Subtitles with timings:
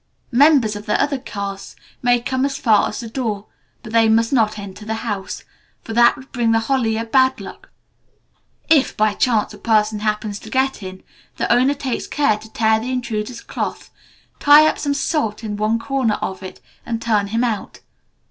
[0.31, 3.45] Members of the other castes may come as far as the door,
[3.83, 5.43] but they must not enter the house,
[5.83, 7.69] for that would bring the Holiar bad luck.
[8.67, 11.03] If, by chance, a person happens to get in,
[11.37, 13.91] the owner takes care to tear the intruder's cloth,
[14.39, 17.81] tie up some salt in one corner of it, and turn him out.